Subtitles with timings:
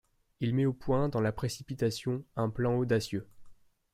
[0.39, 3.27] Il met au point, dans la précipitation, un plan audacieux.